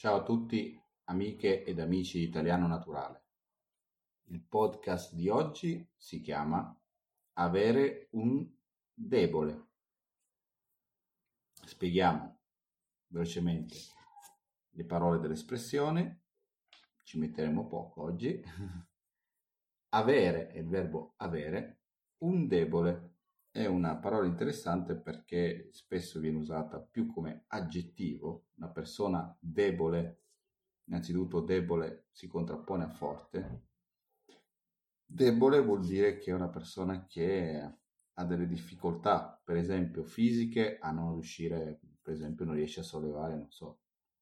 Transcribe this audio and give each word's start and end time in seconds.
Ciao 0.00 0.20
a 0.20 0.22
tutti, 0.22 0.82
amiche 1.08 1.62
ed 1.62 1.78
amici 1.78 2.20
di 2.20 2.24
Italiano 2.24 2.66
Naturale. 2.66 3.22
Il 4.28 4.40
podcast 4.40 5.12
di 5.12 5.28
oggi 5.28 5.86
si 5.94 6.22
chiama 6.22 6.74
Avere 7.34 8.08
un 8.12 8.50
debole. 8.94 9.66
Spieghiamo 11.52 12.40
velocemente 13.08 13.76
le 14.70 14.84
parole 14.86 15.18
dell'espressione, 15.18 16.22
ci 17.02 17.18
metteremo 17.18 17.66
poco 17.66 18.00
oggi. 18.00 18.42
avere 19.92 20.46
è 20.46 20.60
il 20.60 20.66
verbo 20.66 21.12
avere, 21.18 21.82
un 22.22 22.48
debole 22.48 23.09
è 23.52 23.66
una 23.66 23.96
parola 23.96 24.26
interessante 24.26 24.94
perché 24.94 25.68
spesso 25.72 26.20
viene 26.20 26.38
usata 26.38 26.80
più 26.80 27.06
come 27.06 27.44
aggettivo, 27.48 28.46
una 28.56 28.68
persona 28.68 29.36
debole, 29.40 30.22
innanzitutto 30.84 31.40
debole 31.40 32.06
si 32.10 32.28
contrappone 32.28 32.84
a 32.84 32.88
forte. 32.88 33.68
Debole 35.04 35.60
vuol 35.60 35.84
dire 35.84 36.18
che 36.18 36.30
è 36.30 36.34
una 36.34 36.48
persona 36.48 37.06
che 37.06 37.78
ha 38.12 38.24
delle 38.24 38.46
difficoltà, 38.46 39.40
per 39.42 39.56
esempio 39.56 40.04
fisiche, 40.04 40.78
a 40.78 40.92
non 40.92 41.14
riuscire, 41.14 41.80
per 42.00 42.14
esempio 42.14 42.44
non 42.44 42.54
riesce 42.54 42.80
a 42.80 42.84
sollevare, 42.84 43.34
non 43.34 43.50
so, 43.50 43.80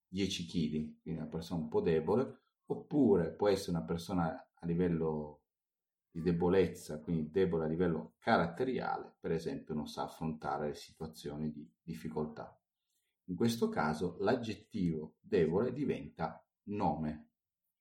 10 0.09 0.47
kg, 0.47 1.01
quindi 1.03 1.21
una 1.21 1.29
persona 1.29 1.61
un 1.61 1.69
po' 1.69 1.83
debole, 1.83 2.45
oppure 2.67 3.33
può 3.33 3.49
essere 3.49 3.77
una 3.77 3.85
persona 3.85 4.51
a 4.55 4.67
livello 4.67 5.43
di 6.11 6.23
debolezza, 6.23 7.01
quindi 7.01 7.31
debole 7.31 7.65
a 7.65 7.69
livello 7.69 8.15
caratteriale, 8.19 9.17
per 9.21 9.33
esempio 9.33 9.75
non 9.75 9.87
sa 9.87 10.05
affrontare 10.05 10.75
situazioni 10.75 11.51
di 11.51 11.71
difficoltà. 11.83 12.59
In 13.29 13.37
questo 13.37 13.69
caso 13.69 14.17
l'aggettivo 14.21 15.17
debole 15.21 15.73
diventa 15.73 16.43
nome. 16.69 17.29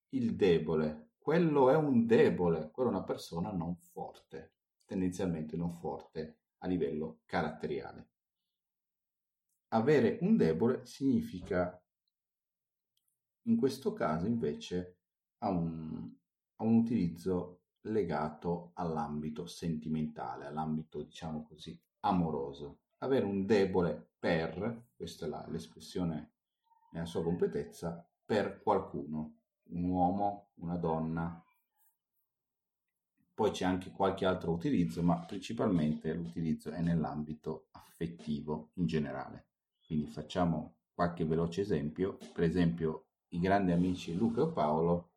Il 0.09 0.35
debole, 0.35 1.11
quello 1.17 1.69
è 1.69 1.75
un 1.75 2.05
debole, 2.05 2.69
quello 2.71 2.89
è 2.89 2.93
una 2.93 3.03
persona 3.03 3.51
non 3.51 3.75
forte, 3.77 4.55
tendenzialmente 4.85 5.55
non 5.55 5.73
forte 5.73 6.39
a 6.59 6.67
livello 6.67 7.21
caratteriale. 7.25 8.09
Avere 9.69 10.17
un 10.21 10.37
debole 10.37 10.85
significa, 10.85 11.81
in 13.43 13.57
questo 13.57 13.93
caso 13.93 14.25
invece, 14.25 14.97
a 15.39 15.49
un, 15.49 16.13
a 16.55 16.63
un 16.63 16.75
utilizzo 16.75 17.63
legato 17.81 18.71
all'ambito 18.73 19.45
sentimentale, 19.45 20.45
all'ambito, 20.45 21.01
diciamo 21.03 21.43
così, 21.43 21.79
amoroso. 22.01 22.79
Avere 22.99 23.25
un 23.25 23.45
debole 23.45 24.13
per, 24.17 24.89
questa 24.95 25.25
è 25.25 25.29
la, 25.29 25.45
l'espressione 25.49 26.31
nella 26.91 27.05
sua 27.05 27.23
completezza, 27.23 28.07
per 28.25 28.61
qualcuno, 28.61 29.39
un 29.69 29.83
uomo, 29.89 30.49
una 30.55 30.77
donna. 30.77 31.43
Poi 33.33 33.51
c'è 33.51 33.65
anche 33.65 33.91
qualche 33.91 34.25
altro 34.25 34.51
utilizzo, 34.51 35.03
ma 35.03 35.19
principalmente 35.19 36.13
l'utilizzo 36.13 36.71
è 36.71 36.81
nell'ambito 36.81 37.67
affettivo 37.71 38.71
in 38.73 38.87
generale. 38.87 39.45
Quindi 39.85 40.07
facciamo 40.07 40.77
qualche 40.93 41.23
veloce 41.23 41.61
esempio. 41.61 42.17
Per 42.33 42.43
esempio, 42.43 43.05
i 43.29 43.39
grandi 43.39 43.71
amici 43.71 44.15
Luca 44.15 44.41
e 44.41 44.51
Paolo 44.51 45.11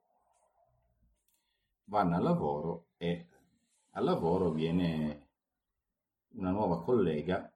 vanno 1.90 2.16
al 2.16 2.22
lavoro 2.22 2.86
e 2.96 3.26
al 3.90 4.04
lavoro 4.04 4.52
viene 4.52 5.28
una 6.34 6.50
nuova 6.50 6.80
collega 6.82 7.52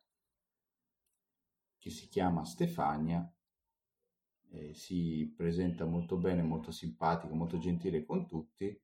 che 1.78 1.90
si 1.90 2.08
chiama 2.08 2.44
Stefania, 2.44 3.32
eh, 4.50 4.74
si 4.74 5.32
presenta 5.36 5.84
molto 5.84 6.16
bene, 6.16 6.42
molto 6.42 6.72
simpatica, 6.72 7.32
molto 7.32 7.58
gentile 7.58 8.05
con 8.05 8.27
tutti. 8.27 8.77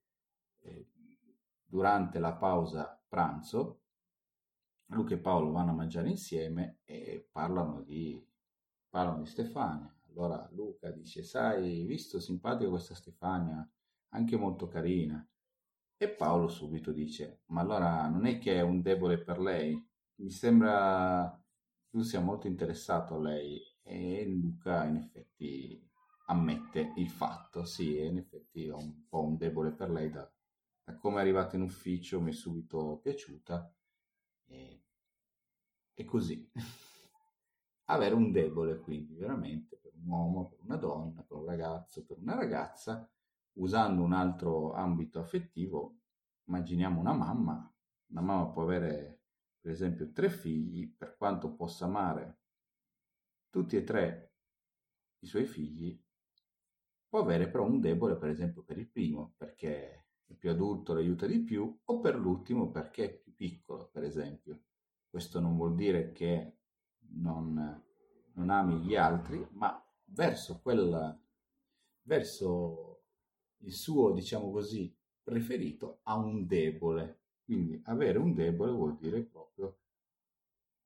Eh, 0.61 0.89
durante 1.65 2.19
la 2.19 2.35
pausa 2.35 3.03
pranzo, 3.09 3.81
Luca 4.87 5.15
e 5.15 5.19
Paolo 5.19 5.51
vanno 5.51 5.71
a 5.71 5.75
mangiare 5.75 6.09
insieme 6.09 6.79
e 6.85 7.29
parlano 7.31 7.83
di, 7.83 8.25
parlano 8.89 9.23
di 9.23 9.29
Stefania. 9.29 9.93
Allora 10.11 10.49
Luca 10.53 10.91
dice, 10.91 11.25
sai, 11.25 11.85
visto 11.85 12.21
simpatica 12.21 12.69
questa 12.69 12.95
Stefania, 12.95 13.69
anche 14.11 14.37
molto 14.37 14.69
carina. 14.69 15.25
E 16.03 16.09
Paolo 16.09 16.49
subito 16.49 16.93
dice, 16.93 17.43
ma 17.49 17.61
allora 17.61 18.09
non 18.09 18.25
è 18.25 18.39
che 18.39 18.55
è 18.55 18.63
un 18.63 18.81
debole 18.81 19.19
per 19.23 19.39
lei? 19.39 19.87
Mi 20.21 20.31
sembra 20.31 21.39
tu 21.91 22.01
sia 22.01 22.21
molto 22.21 22.47
interessato 22.47 23.17
a 23.17 23.21
lei. 23.21 23.61
E 23.83 24.25
Luca 24.25 24.85
in 24.85 24.97
effetti 24.97 25.87
ammette 26.29 26.95
il 26.97 27.11
fatto, 27.11 27.67
sì, 27.67 27.99
in 28.03 28.17
effetti 28.17 28.67
ho 28.71 28.79
un 28.79 29.09
po' 29.11 29.25
un 29.25 29.37
debole 29.37 29.73
per 29.73 29.91
lei 29.91 30.09
da, 30.09 30.27
da 30.85 30.97
come 30.97 31.19
è 31.19 31.21
arrivata 31.21 31.57
in 31.57 31.63
ufficio, 31.63 32.19
mi 32.19 32.31
è 32.31 32.35
subito 32.35 32.99
piaciuta. 33.03 33.71
E, 34.47 34.83
e 35.93 36.05
così. 36.07 36.51
Avere 37.91 38.15
un 38.15 38.33
debole 38.33 38.79
quindi 38.79 39.17
veramente 39.17 39.77
per 39.77 39.93
un 39.97 40.09
uomo, 40.09 40.49
per 40.49 40.61
una 40.63 40.77
donna, 40.77 41.23
per 41.23 41.37
un 41.37 41.45
ragazzo, 41.45 42.07
per 42.07 42.17
una 42.17 42.37
ragazza 42.37 43.07
usando 43.55 44.03
un 44.03 44.13
altro 44.13 44.73
ambito 44.73 45.19
affettivo, 45.19 45.99
immaginiamo 46.45 47.01
una 47.01 47.13
mamma, 47.13 47.73
una 48.09 48.21
mamma 48.21 48.51
può 48.51 48.63
avere 48.63 49.21
per 49.61 49.73
esempio 49.73 50.11
tre 50.13 50.31
figli, 50.31 50.93
per 50.97 51.17
quanto 51.17 51.55
possa 51.55 51.85
amare 51.85 52.39
tutti 53.51 53.77
e 53.77 53.85
tre 53.85 54.33
i 55.21 55.27
suoi 55.27 55.45
figli, 55.45 56.01
può 57.09 57.21
avere 57.21 57.51
però 57.51 57.67
un 57.67 57.81
debole 57.81 58.17
per 58.17 58.31
esempio 58.31 58.63
per 58.63 58.79
il 58.79 58.89
primo, 58.89 59.35
perché 59.37 60.07
è 60.25 60.35
più 60.35 60.51
adulto, 60.51 60.95
lo 60.95 61.01
aiuta 61.01 61.27
di 61.27 61.41
più, 61.41 61.81
o 61.85 62.01
per 62.01 62.17
l'ultimo 62.17 62.71
perché 62.71 63.05
è 63.05 63.19
più 63.19 63.35
piccolo, 63.35 63.89
per 63.93 64.05
esempio. 64.05 64.63
Questo 65.09 65.41
non 65.41 65.57
vuol 65.57 65.75
dire 65.75 66.13
che 66.13 66.59
non, 67.15 67.83
non 68.35 68.51
ami 68.51 68.79
gli 68.79 68.95
altri, 68.95 69.45
ma 69.53 69.85
verso 70.05 70.61
quella, 70.63 71.21
verso 72.03 72.90
il 73.63 73.73
suo, 73.73 74.13
diciamo 74.13 74.51
così, 74.51 74.95
preferito 75.23 76.01
ha 76.05 76.17
un 76.17 76.47
debole. 76.47 77.19
Quindi 77.45 77.81
avere 77.85 78.19
un 78.19 78.35
debole 78.35 78.73
vuol 78.73 78.97
dire 78.97 79.23
proprio, 79.23 79.79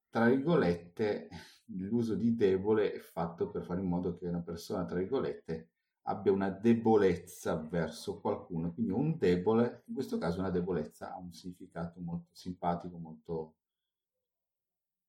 tra 0.08 0.28
virgolette, 0.28 1.28
l'uso 1.66 2.14
di 2.14 2.34
debole 2.34 2.92
è 2.92 2.98
fatto 2.98 3.50
per 3.50 3.64
fare 3.64 3.80
in 3.80 3.88
modo 3.88 4.16
che 4.16 4.26
una 4.26 4.40
persona, 4.40 4.84
tra 4.84 4.98
virgolette, 4.98 5.70
abbia 6.02 6.32
una 6.32 6.50
debolezza 6.50 7.56
verso 7.56 8.20
qualcuno. 8.20 8.72
Quindi 8.72 8.92
un 8.92 9.18
debole, 9.18 9.82
in 9.86 9.94
questo 9.94 10.18
caso 10.18 10.38
una 10.41 10.50
debolezza 10.50 11.12
ha 11.12 11.18
un 11.18 11.32
significato 11.32 12.00
molto 12.00 12.28
simpatico, 12.32 12.98
molto 12.98 13.56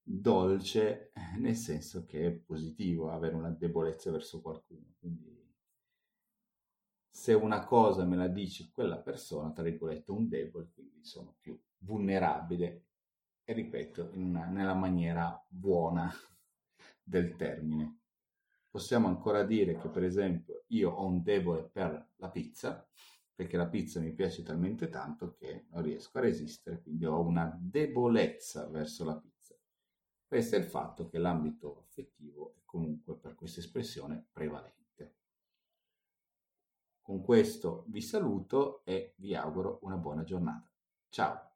dolce, 0.02 1.12
nel 1.38 1.56
senso 1.56 2.06
che 2.06 2.26
è 2.28 2.32
positivo 2.32 3.12
avere 3.12 3.36
una 3.36 3.50
debolezza 3.50 4.12
verso 4.12 4.42
qualcuno. 4.42 4.85
Se 7.16 7.34
una 7.34 7.64
cosa 7.64 8.04
me 8.04 8.18
la 8.18 8.28
dice 8.28 8.72
quella 8.74 8.98
persona, 8.98 9.54
tra 9.54 9.64
virgolette, 9.64 10.12
un 10.12 10.28
debole, 10.28 10.72
quindi 10.74 11.06
sono 11.06 11.38
più 11.40 11.58
vulnerabile 11.78 12.88
e 13.46 13.54
ripeto, 13.54 14.12
una, 14.16 14.48
nella 14.48 14.74
maniera 14.74 15.42
buona 15.48 16.12
del 17.02 17.38
termine. 17.38 18.00
Possiamo 18.70 19.08
ancora 19.08 19.46
dire 19.46 19.78
che, 19.78 19.88
per 19.88 20.04
esempio, 20.04 20.66
io 20.68 20.92
ho 20.92 21.06
un 21.06 21.24
debole 21.24 21.64
per 21.64 22.10
la 22.18 22.30
pizza, 22.30 22.86
perché 23.34 23.56
la 23.56 23.70
pizza 23.70 24.02
mi 24.02 24.12
piace 24.12 24.44
talmente 24.44 24.90
tanto 24.90 25.36
che 25.36 25.68
non 25.70 25.84
riesco 25.84 26.18
a 26.18 26.22
resistere, 26.22 26.82
quindi 26.82 27.06
ho 27.06 27.22
una 27.22 27.58
debolezza 27.58 28.68
verso 28.68 29.06
la 29.06 29.18
pizza. 29.18 29.56
Questo 30.28 30.58
è 30.58 30.60
il 30.60 30.66
fatto 30.66 31.08
che 31.08 31.18
l'ambito 31.18 31.80
affettivo 31.80 32.56
è 32.58 32.62
comunque 32.66 33.16
per 33.18 33.36
questa 33.36 33.62
espressione 33.62 34.28
prevalente. 34.34 34.85
Con 37.06 37.22
questo 37.22 37.84
vi 37.90 38.02
saluto 38.02 38.84
e 38.84 39.14
vi 39.18 39.36
auguro 39.36 39.78
una 39.84 39.96
buona 39.96 40.24
giornata. 40.24 40.68
Ciao! 41.10 41.55